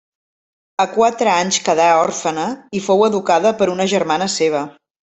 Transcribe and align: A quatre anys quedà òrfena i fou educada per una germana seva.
A 0.85 0.87
quatre 0.93 1.31
anys 1.43 1.59
quedà 1.67 1.91
òrfena 2.05 2.47
i 2.79 2.83
fou 2.89 3.07
educada 3.13 3.55
per 3.63 3.71
una 3.79 3.89
germana 3.97 4.33
seva. 4.41 4.69